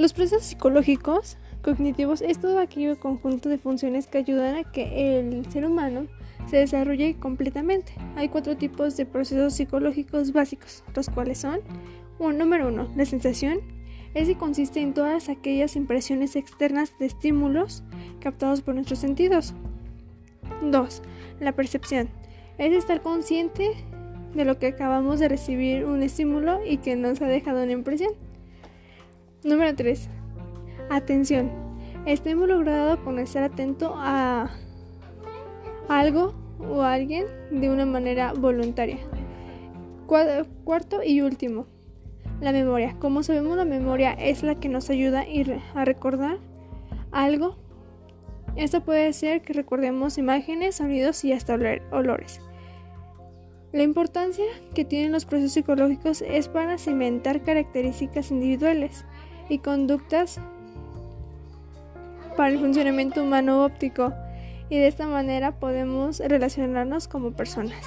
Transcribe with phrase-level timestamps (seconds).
[0.00, 5.44] Los procesos psicológicos cognitivos es todo aquello conjunto de funciones que ayudan a que el
[5.52, 6.06] ser humano
[6.46, 7.92] se desarrolle completamente.
[8.16, 11.60] Hay cuatro tipos de procesos psicológicos básicos, los cuales son
[12.18, 13.60] un, número uno, la sensación.
[14.14, 17.82] Ese consiste en todas aquellas impresiones externas de estímulos
[18.20, 19.52] captados por nuestros sentidos.
[20.62, 21.02] 2.
[21.40, 22.08] La percepción.
[22.56, 23.72] Es estar consciente
[24.34, 28.29] de lo que acabamos de recibir un estímulo y que nos ha dejado una impresión.
[29.42, 30.06] Número 3.
[30.90, 31.50] Atención.
[32.04, 34.50] Está involucrado con estar atento a
[35.88, 38.98] algo o a alguien de una manera voluntaria.
[40.06, 41.64] Cuarto y último.
[42.42, 42.96] La memoria.
[42.98, 45.24] Como sabemos, la memoria es la que nos ayuda
[45.74, 46.36] a recordar
[47.10, 47.56] algo.
[48.56, 51.54] Esto puede ser que recordemos imágenes, sonidos y hasta
[51.92, 52.42] olores.
[53.72, 59.06] La importancia que tienen los procesos psicológicos es para cimentar características individuales
[59.50, 60.40] y conductas
[62.36, 64.14] para el funcionamiento humano óptico
[64.70, 67.84] y de esta manera podemos relacionarnos como personas.